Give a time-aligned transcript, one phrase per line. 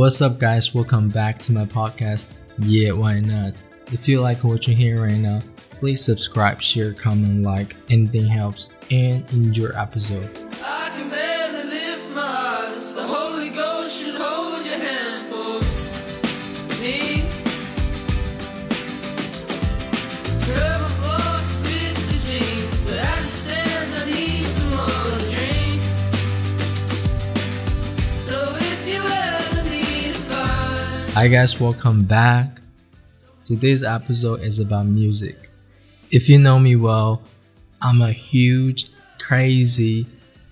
[0.00, 0.74] What's up, guys?
[0.74, 2.28] Welcome back to my podcast.
[2.58, 3.52] Yeah, why not?
[3.92, 5.42] If you like what you hear right now,
[5.72, 10.49] please subscribe, share, comment, like, anything helps, and enjoy episode.
[31.14, 32.60] Hi, guys, welcome back.
[33.44, 35.50] Today's episode is about music.
[36.12, 37.20] If you know me well,
[37.82, 40.06] I'm a huge, crazy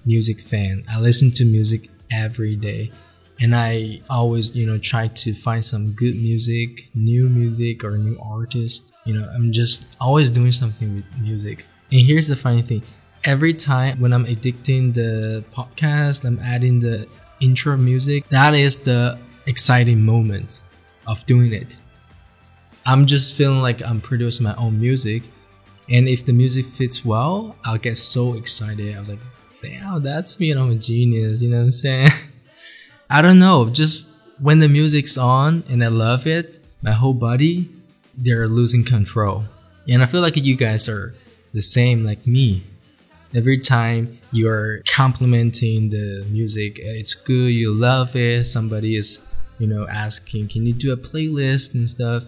[0.05, 0.83] music fan.
[0.91, 2.91] I listen to music every day.
[3.41, 8.19] And I always, you know, try to find some good music, new music, or new
[8.21, 8.83] artist.
[9.05, 11.67] You know, I'm just always doing something with music.
[11.93, 12.83] And here's the funny thing
[13.25, 17.07] every time when I'm editing the podcast, I'm adding the
[17.41, 20.61] intro music, that is the exciting moment
[21.07, 21.79] of doing it.
[22.87, 25.25] I'm just feeling like I'm producing my own music.
[25.91, 28.95] And if the music fits well, I'll get so excited.
[28.95, 29.19] I was like,
[29.63, 31.43] damn, that's me and I'm a genius.
[31.43, 32.11] You know what I'm saying?
[33.11, 33.69] I don't know.
[33.71, 37.69] Just when the music's on and I love it, my whole body,
[38.17, 39.45] they're losing control.
[39.89, 41.15] And I feel like you guys are
[41.55, 42.63] the same like me.
[43.35, 48.47] Every time you're complimenting the music, it's good, you love it.
[48.47, 49.21] Somebody is,
[49.59, 52.25] you know, asking, can you do a playlist and stuff?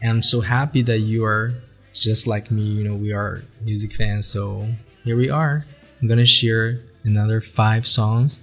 [0.00, 1.54] And I'm so happy that you are
[1.94, 2.62] just like me.
[2.62, 4.26] You know, we are music fans.
[4.26, 4.66] So
[5.04, 5.64] here we are.
[6.00, 8.40] I'm gonna share another five songs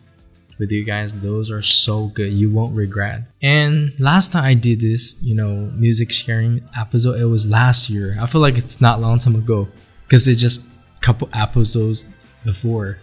[0.57, 1.13] with you guys.
[1.13, 2.31] Those are so good.
[2.31, 3.23] You won't regret.
[3.41, 8.17] And last time I did this, you know, music sharing episode, it was last year.
[8.19, 9.67] I feel like it's not long time ago
[10.03, 12.05] because it's just a couple episodes
[12.45, 12.99] before.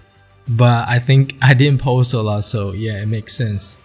[0.49, 3.79] But I think I didn't post a lot, so yeah, it makes sense.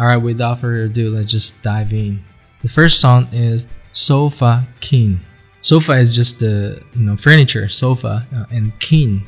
[0.00, 2.24] Alright, without further ado, let's just dive in.
[2.62, 5.20] The first song is Sofa King.
[5.60, 9.26] Sofa is just the you know furniture, sofa, uh, and king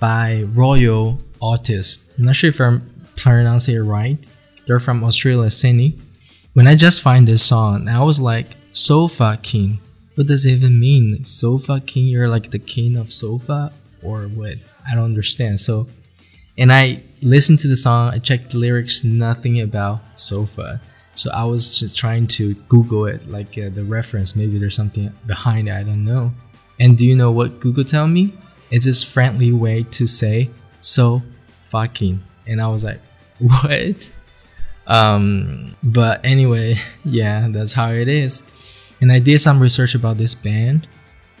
[0.00, 2.10] by Royel Otis.
[2.16, 4.16] I'm not sure if I'm pronouncing it right.
[4.66, 5.98] They're from Australia, Sydney.
[6.54, 9.78] When I just find this song, I was like, Sofa King.
[10.14, 11.22] What does it even mean?
[11.26, 13.74] Sofa King, you're like the king of sofa?
[14.02, 14.54] Or what?
[14.90, 15.60] I don't understand.
[15.60, 15.86] So,
[16.56, 20.80] and I listened to the song, I checked the lyrics, nothing about sofa.
[21.14, 24.34] So I was just trying to Google it, like uh, the reference.
[24.34, 26.32] Maybe there's something behind it, I don't know.
[26.80, 28.34] And do you know what Google tell me?
[28.70, 30.50] It's this friendly way to say
[30.80, 31.22] so
[31.68, 32.22] fucking.
[32.46, 33.00] And I was like,
[33.38, 34.12] what?
[34.86, 38.42] Um, but anyway, yeah, that's how it is.
[39.00, 40.86] And I did some research about this band.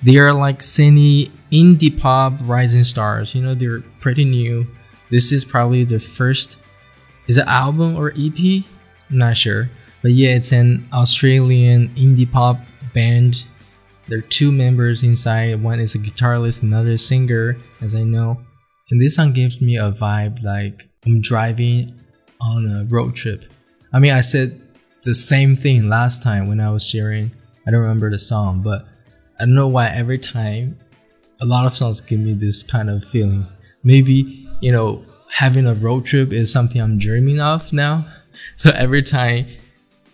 [0.02, 3.34] They are like Sydney indie pop rising stars.
[3.34, 4.66] You know, they're pretty new.
[5.12, 6.56] This is probably the first,
[7.26, 8.64] is it album or EP?
[9.10, 9.68] I'm not sure.
[10.00, 12.56] But yeah, it's an Australian indie pop
[12.94, 13.44] band.
[14.08, 15.62] There are two members inside.
[15.62, 18.40] One is a guitarist, another singer, as I know.
[18.90, 22.00] And this song gives me a vibe like I'm driving
[22.40, 23.44] on a road trip.
[23.92, 24.58] I mean, I said
[25.02, 27.32] the same thing last time when I was sharing.
[27.66, 28.86] I don't remember the song, but
[29.38, 30.78] I don't know why every time
[31.42, 33.54] a lot of songs give me this kind of feelings.
[33.84, 38.06] Maybe, you know, having a road trip is something I'm dreaming of now.
[38.56, 39.46] So every time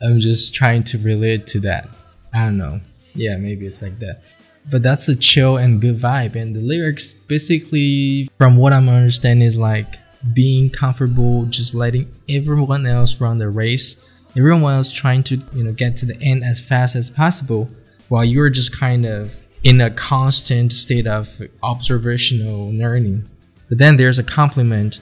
[0.03, 1.88] I'm just trying to relate to that.
[2.34, 2.81] I don't know.
[3.14, 4.22] Yeah, maybe it's like that.
[4.70, 6.34] But that's a chill and good vibe.
[6.34, 9.97] And the lyrics, basically, from what I'm understanding, is like
[10.34, 14.03] being comfortable, just letting everyone else run the race.
[14.36, 17.70] Everyone else trying to, you know, get to the end as fast as possible,
[18.09, 23.28] while you're just kind of in a constant state of observational learning.
[23.68, 25.00] But then there's a compliment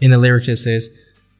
[0.00, 0.90] in the lyric that says,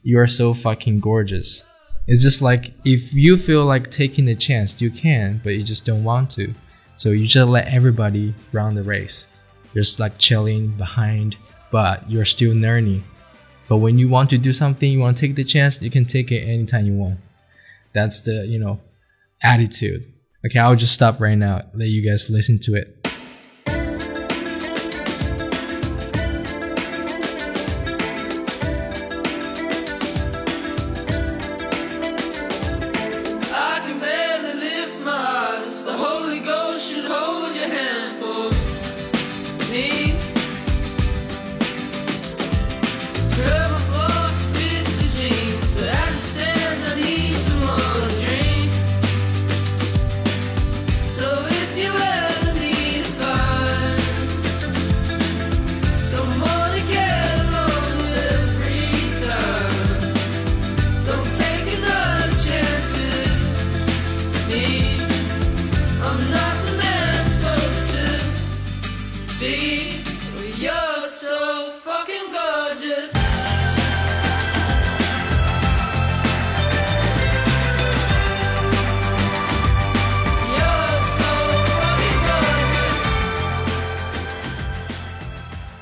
[0.03, 1.65] "You are so fucking gorgeous."
[2.07, 5.85] It's just like if you feel like taking the chance, you can, but you just
[5.85, 6.55] don't want to.
[6.97, 9.27] So you just let everybody run the race.
[9.75, 11.37] You're just like chilling behind,
[11.71, 13.05] but you're still learning.
[13.69, 16.05] But when you want to do something, you want to take the chance, you can
[16.05, 17.19] take it anytime you want.
[17.93, 18.81] That's the, you know,
[19.43, 20.05] attitude.
[20.47, 22.96] Okay, I'll just stop right now, let you guys listen to it.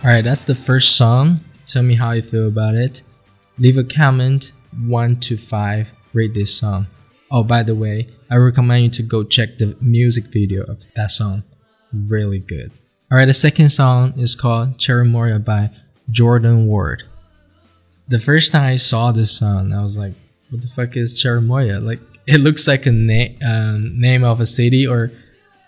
[0.04, 1.40] Alright, that's the first song.
[1.64, 3.00] Tell me how you feel about it.
[3.56, 4.52] Leave a comment
[4.86, 5.88] 1 to 5.
[6.12, 6.88] Rate this song.
[7.30, 11.10] Oh, by the way, I recommend you to go check the music video of that
[11.10, 11.42] song.
[11.90, 12.70] Really good.
[13.10, 15.70] Alright, the second song is called Cherimoya by
[16.10, 17.04] Jordan Ward.
[18.06, 20.12] The first time I saw this song, I was like,
[20.50, 21.82] what the fuck is Cherimoya?
[21.82, 25.12] Like, it looks like a na- um, name of a city or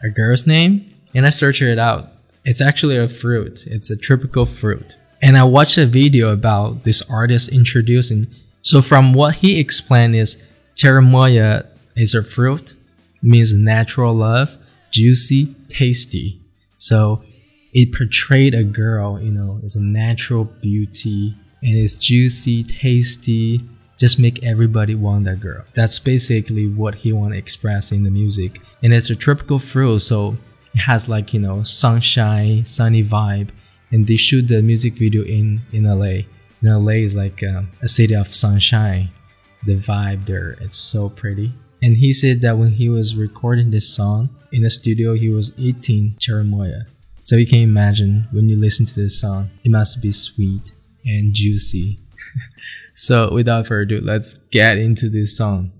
[0.03, 0.93] a girl's name.
[1.15, 2.11] And I searched it out.
[2.46, 3.66] It's actually a fruit.
[3.66, 4.96] It's a tropical fruit.
[5.20, 8.28] And I watched a video about this artist introducing.
[8.62, 10.43] So from what he explained is
[10.76, 11.66] Cherimoya
[11.96, 12.75] is a fruit,
[13.20, 14.56] means natural love,
[14.93, 16.40] juicy, tasty.
[16.78, 17.25] So
[17.72, 23.60] it portrayed a girl, you know, as a natural beauty and it's juicy, tasty,
[23.98, 25.64] just make everybody want that girl.
[25.75, 28.60] That's basically what he want to express in the music.
[28.84, 30.37] And it's a tropical fruit, so
[30.76, 33.49] it has like, you know, sunshine, sunny vibe.
[33.90, 36.26] And they shoot the music video in, in LA.
[36.61, 39.11] And LA is like um, a city of sunshine.
[39.64, 41.55] The vibe there, it's so pretty.
[41.82, 45.52] And he said that when he was recording this song in the studio, he was
[45.56, 46.84] eating cherimoya.
[47.20, 50.72] So you can imagine when you listen to this song, it must be sweet
[51.06, 51.99] and juicy.
[52.94, 55.72] so without further ado, let's get into this song.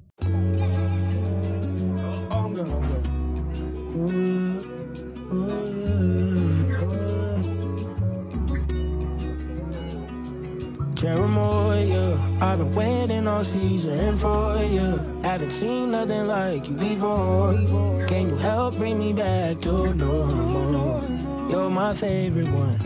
[13.56, 15.00] Season for you.
[15.23, 17.55] Haven't seen nothing like you before.
[18.06, 21.03] Can you help bring me back to normal?
[21.50, 22.79] You're my favorite one.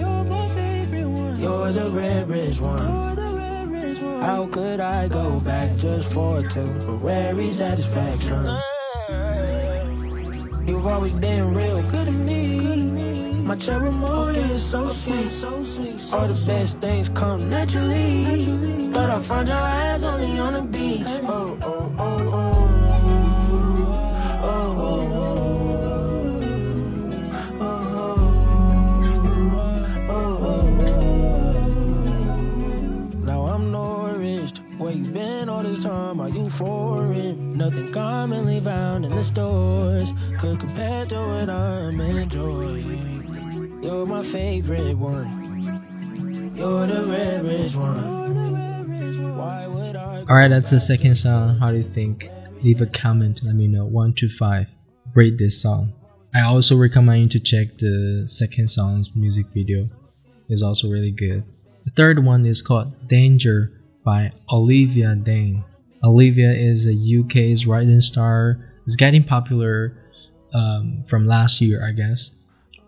[1.40, 3.17] You're the rarest one.
[4.20, 8.44] How could I go back just for temporary satisfaction?
[10.66, 12.79] You've always been real good to me.
[13.50, 16.00] My cherimoya is so sweet, so sweet.
[16.12, 18.93] All the best things come naturally.
[18.93, 21.08] Thought I'd find your eyes only on the beach.
[21.25, 22.67] Oh, oh, oh, oh.
[33.25, 34.61] Now I'm nourished.
[34.79, 36.20] Where you been all this time?
[36.20, 37.58] Are you foreign?
[37.58, 43.29] Nothing commonly found in the stores could compare to what I'm enjoying.
[43.90, 46.52] You're my favorite one.
[46.54, 49.37] You're the rarest one.
[49.37, 50.20] Why would I?
[50.20, 51.58] Alright, that's the second song.
[51.58, 52.31] How do you think?
[52.62, 53.40] Leave a comment.
[53.42, 53.84] Let me know.
[53.84, 54.66] 1 to 5.
[55.12, 55.92] Rate this song.
[56.32, 59.88] I also recommend you to check the second song's music video.
[60.48, 61.42] It's also really good.
[61.84, 63.72] The third one is called Danger
[64.04, 65.64] by Olivia Dean.
[66.04, 68.72] Olivia is a UK's rising star.
[68.87, 69.96] It's getting popular
[70.54, 72.37] um, from last year, I guess.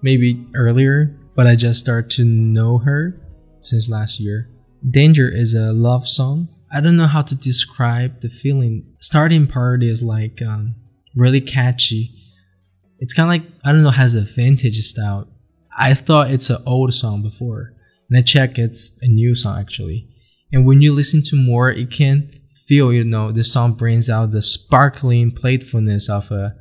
[0.02, 3.20] Maybe earlier, but I just started to know her
[3.60, 4.48] since last year.
[4.88, 6.48] Danger is a love song.
[6.72, 8.94] I don't know how to describe the feeling.
[8.98, 10.74] Starting part is like um,
[11.14, 12.10] really catchy.
[12.98, 15.28] It's kind of like I don't know has a vintage style.
[15.76, 17.74] I thought it's an old song before,
[18.08, 20.08] and I check it's a new song actually.
[20.52, 24.30] And when you listen to more, you can feel you know the song brings out
[24.30, 26.54] the sparkling playfulness of a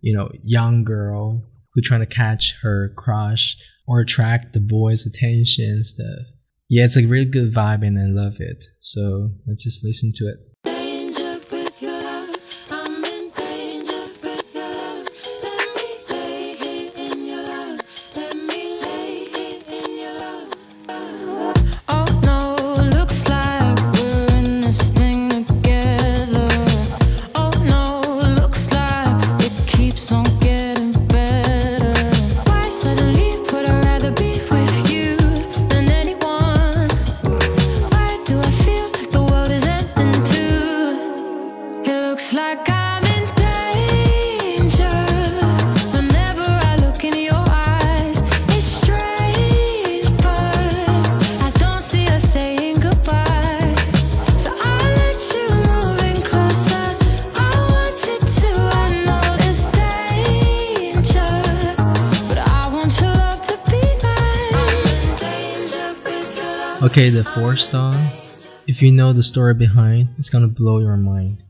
[0.00, 5.64] you know young girl who trying to catch her crush or attract the boy's attention
[5.64, 6.26] and stuff.
[6.68, 8.64] Yeah, it's a really good vibe and I love it.
[8.80, 10.36] So let's just listen to it.
[66.92, 68.10] Okay, the fourth song.
[68.66, 71.42] If you know the story behind, it's gonna blow your mind.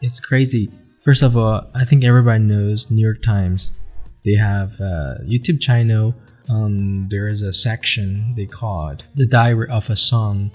[0.00, 0.72] It's crazy.
[1.04, 3.72] First of all, I think everybody knows New York Times.
[4.24, 6.14] They have a YouTube channel.
[6.48, 10.52] Um, there is a section they call it the diary of a song.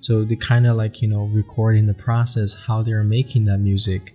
[0.00, 4.14] So they kind of like you know recording the process how they're making that music.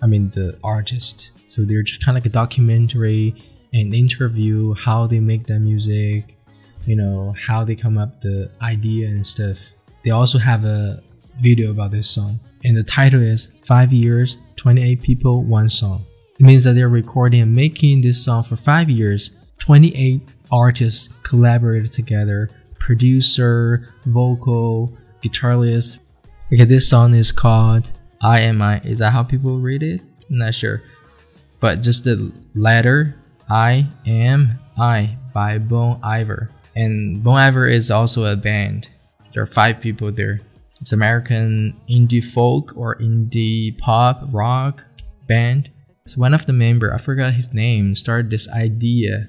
[0.00, 1.32] I mean the artist.
[1.48, 3.34] So they're just kind of like a documentary
[3.74, 6.37] and interview how they make that music,
[6.86, 9.58] you know, how they come up the idea and stuff.
[10.04, 11.02] They also have a
[11.40, 16.04] video about this song, and the title is Five Years, 28 People, One Song.
[16.38, 19.36] It means that they're recording and making this song for five years.
[19.58, 25.98] 28 artists collaborated together producer, vocal, guitarist.
[26.52, 27.90] Okay, this song is called
[28.22, 28.80] I Am I.
[28.80, 30.00] Is that how people read it?
[30.30, 30.82] I'm not sure.
[31.60, 33.16] But just the letter
[33.50, 36.50] I Am I by Bon Iver.
[36.78, 38.88] And Bon Iver is also a band.
[39.34, 40.40] There are five people there.
[40.80, 44.84] It's American indie folk or indie pop rock
[45.26, 45.70] band.
[46.06, 49.26] So one of the member, I forgot his name, started this idea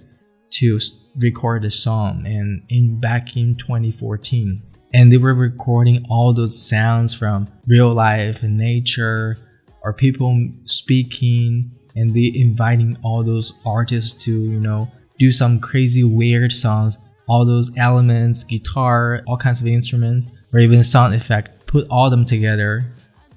[0.51, 0.79] to
[1.17, 4.61] record a song and in back in 2014
[4.93, 9.37] and they were recording all those sounds from real life and nature
[9.83, 14.89] or people speaking and they inviting all those artists to you know
[15.19, 16.97] do some crazy weird songs
[17.29, 22.25] all those elements guitar all kinds of instruments or even sound effect put all them
[22.25, 22.85] together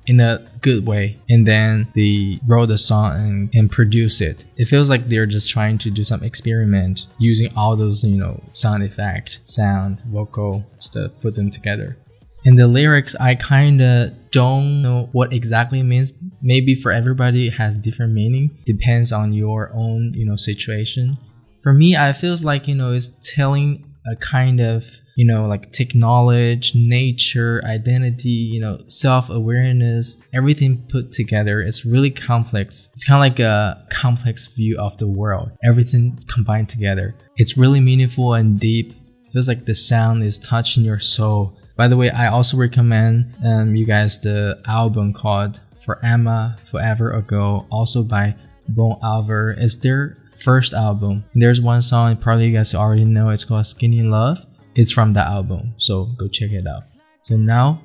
[0.06, 4.44] in a good way and then they wrote the song and, and produce it.
[4.56, 8.42] It feels like they're just trying to do some experiment using all those you know
[8.52, 11.96] sound effect sound vocal stuff put them together.
[12.44, 16.12] And the lyrics i kind of don't know what exactly means.
[16.40, 18.58] Maybe for everybody it has different meaning.
[18.64, 21.18] Depends on your own you know situation
[21.62, 24.84] for me i feels like you know it's telling a kind of
[25.16, 32.90] you know like technology nature identity you know self-awareness everything put together it's really complex.
[32.94, 37.14] It's kind of like a complex view of the world everything combined together.
[37.36, 38.94] It's really meaningful and deep.
[39.32, 41.56] Feels like the sound is touching your soul.
[41.76, 47.10] By the way i also recommend um, you guys the album called for emma forever
[47.12, 48.34] ago also by
[48.68, 51.24] bon iver it's their first album.
[51.34, 53.30] There's one song probably you guys already know.
[53.30, 54.38] It's called skinny love.
[54.74, 55.74] It's from that album.
[55.78, 56.82] So go check it out.
[57.24, 57.80] So now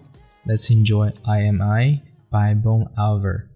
[0.48, 3.47] let's enjoy i am i by bon iver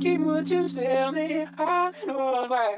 [0.00, 1.46] Keep what you tell me.
[1.58, 2.76] I know why.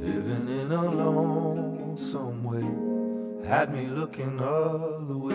[0.00, 5.27] Living in a lonesome way had me looking other ways.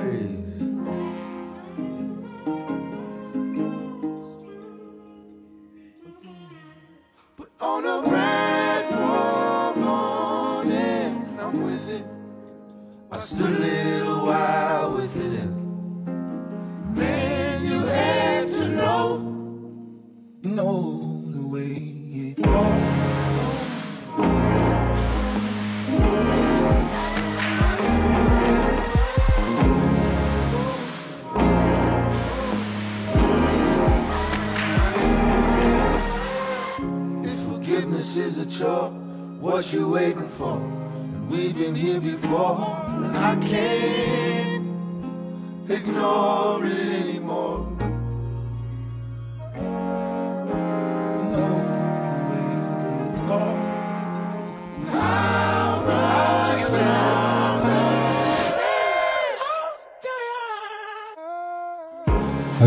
[13.26, 14.03] Stood a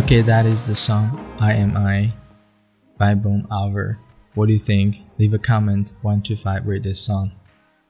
[0.07, 2.13] Okay, that is the song I Am I
[2.97, 3.99] by Bon Iver.
[4.37, 4.99] What do you think?
[5.19, 7.33] Leave a comment 1 to 5 rate this song.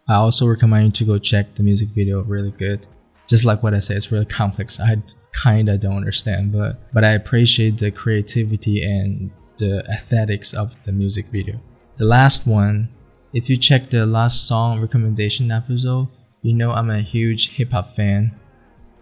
[0.08, 2.86] I also recommend you to go check the music video, really good.
[3.26, 4.80] Just like what I said, it's really complex.
[4.80, 5.02] I
[5.42, 11.26] kinda don't understand, but but I appreciate the creativity and the aesthetics of the music
[11.26, 11.60] video.
[11.98, 12.88] The last one,
[13.34, 16.08] if you check the last song recommendation episode,
[16.40, 18.32] you know I'm a huge hip hop fan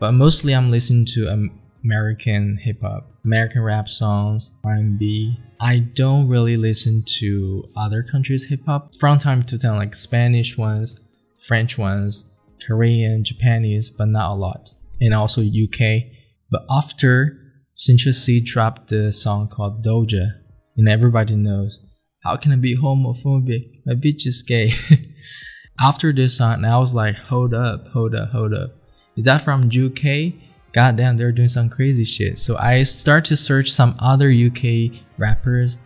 [0.00, 5.38] but mostly I'm listening to um, American hip hop, American rap songs, R&B.
[5.60, 10.56] I don't really listen to other countries' hip hop from time to time, like Spanish
[10.56, 10.98] ones,
[11.46, 12.24] French ones,
[12.66, 16.04] Korean, Japanese, but not a lot, and also UK.
[16.50, 17.38] But after
[17.74, 20.40] Central Cee dropped the song called Doja,
[20.76, 21.84] and everybody knows
[22.24, 23.82] how can I be homophobic?
[23.84, 24.72] My bitch is gay.
[25.80, 28.70] after this song, I was like, hold up, hold up, hold up.
[29.14, 30.32] Is that from UK?
[30.74, 32.38] God damn, they're doing some crazy shit.
[32.38, 35.78] So I start to search some other UK rappers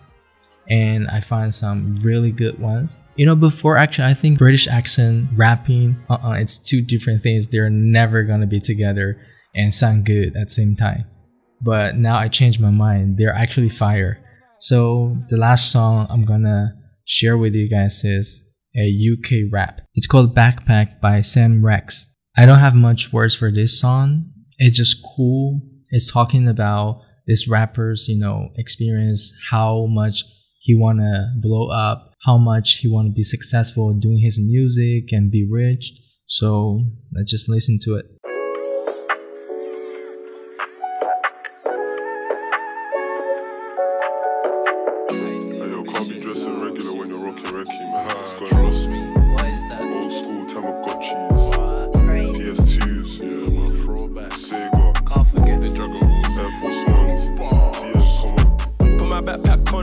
[0.68, 2.96] and I find some really good ones.
[3.16, 7.48] You know, before actually, I think British accent rapping, uh, uh it's two different things.
[7.48, 9.20] They're never gonna be together
[9.54, 11.04] and sound good at the same time.
[11.60, 13.18] But now I changed my mind.
[13.18, 14.24] They're actually fire.
[14.60, 18.42] So the last song I'm gonna share with you guys is
[18.74, 19.80] a UK rap.
[19.94, 22.04] It's called Backpack by Samrecks.
[22.36, 24.30] I don't have much words for this song.
[24.58, 25.60] It's just cool.
[25.90, 30.24] It's talking about this rapper's, you know, experience, how much
[30.58, 35.46] he wanna blow up, how much he wanna be successful doing his music and be
[35.48, 35.92] rich.
[36.26, 38.06] So let's just listen to it.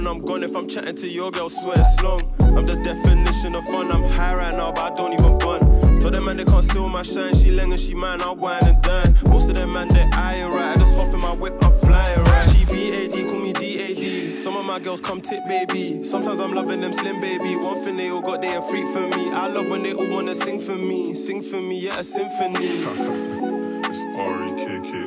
[0.07, 0.43] I'm gone.
[0.43, 2.21] If I'm chatting to your girl, swear it's long.
[2.39, 3.91] I'm the definition of fun.
[3.91, 5.99] I'm high right now, but I don't even bun.
[5.99, 7.33] Told them man they can't steal my shine.
[7.35, 9.15] She leng and she mine, I'll wine and dine.
[9.27, 10.75] Most of them man they eyeing right.
[10.75, 12.49] I just hop in my whip, I'm flying right.
[12.49, 14.37] She BAD, call me DAD.
[14.37, 16.03] Some of my girls come tip baby.
[16.03, 17.55] Sometimes I'm loving them slim baby.
[17.55, 19.31] One thing they all got, they a freak for me.
[19.31, 21.15] I love when they all wanna sing for me.
[21.15, 23.45] Sing for me, yeah, a symphony.
[23.87, 24.03] It's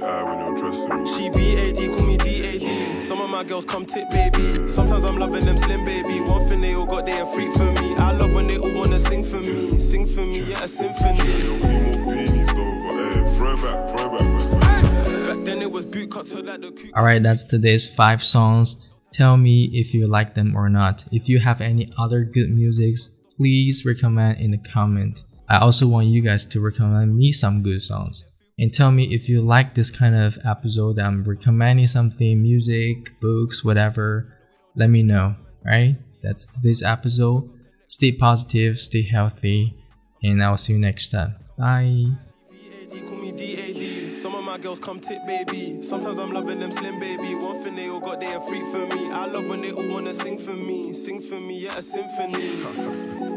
[0.03, 1.07] R-E-K-K-I when you're dressing me.
[1.07, 3.03] She BAD, call me DAD.
[3.03, 4.69] Some of my girls come tip, baby.
[4.69, 6.21] Sometimes I'm loving them slim, baby.
[6.21, 7.95] One thing they all got, they a freak for me.
[7.97, 9.79] I love when they all wanna sing for me.
[9.79, 11.19] Sing for me, yeah, a symphony.
[11.19, 15.27] Yo, we need more beanies though, but eh, throwback, throwback, man.
[15.27, 16.97] Back then it was boot cuts, heard like the cook.
[16.97, 18.87] Alright, that's today's five songs.
[19.13, 21.05] Tell me if you like them or not.
[21.11, 25.25] If you have any other good musics, please recommend in the comment.
[25.49, 28.25] I also want you guys to recommend me some good songs.
[28.59, 33.65] And tell me if you like this kind of episode I'm recommending something, music, books,
[33.65, 34.35] whatever.
[34.75, 35.37] Let me know.
[35.65, 35.97] Right?
[36.23, 37.49] That's today's episode.
[37.87, 39.75] Stay positive, stay healthy,
[40.23, 41.37] and I'll see you next time.
[41.57, 42.09] Bye.
[42.51, 44.17] BAD, call me DAD.
[44.17, 45.81] Some of my girls come tip, baby.
[45.83, 47.35] Sometimes I'm loving them slim, baby.
[47.37, 49.11] One thing they all got, they a freak for me.
[49.11, 50.93] I love when they all wanna sing for me.
[50.93, 52.65] Sing for me, yeah, a symphony.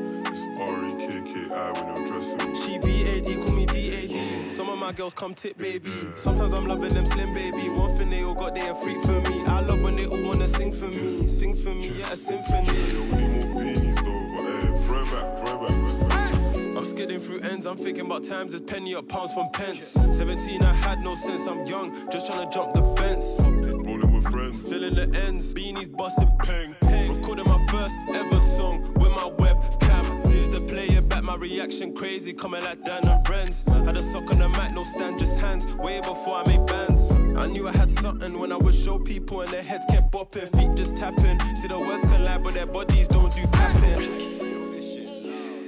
[0.31, 2.55] It's R-E-K-K-I when you're dressing.
[2.55, 4.30] She BAD, call me DAD.
[4.51, 5.89] Some of my girls come tip, baby.
[6.17, 7.69] Sometimes I'm loving them slim, baby.
[7.69, 9.43] One thing they all got, they a freak for me.
[9.45, 11.27] I love when they all wanna sing for me.
[11.27, 12.67] Sing for me, yeah, a symphony.
[12.67, 16.77] Yo, we need more beanies though, but eh, throwback, throwback, man.
[16.77, 19.95] I'm skidding through ends, I'm thinking about times as penny up pounds from pence.
[20.11, 23.35] 17, I had no sense, I'm young, just trying to jump the fence.
[23.39, 24.65] Rolling with friends.
[24.65, 27.15] Still in the ends, beanies busting peng peng.
[27.15, 30.31] Recording my first ever song with my webcam.
[30.31, 33.63] Used to play it back, my reaction crazy, coming like Dan and Renz.
[34.11, 35.65] Had sock on the mic, no stand, just hands.
[35.77, 37.07] Way before I made bands.
[37.37, 40.49] I knew I had something when I would show people and their heads kept bopping,
[40.57, 41.39] feet just tapping.
[41.55, 44.19] See the words can lie, but their bodies don't do tapping.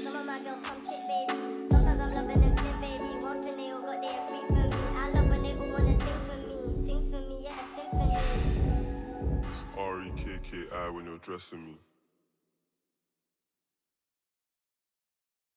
[0.02, 1.40] Some of my girls come tip, baby.
[1.72, 3.26] Sometimes I'm loving them slim, baby.
[3.26, 4.84] One thing they all got, they a freak for me.
[4.98, 6.86] I love when they all wanna sing for me.
[6.86, 8.18] Sing for me, yeah, a symphony.
[9.50, 11.78] It's R-E-K-K-I when you're dressing me.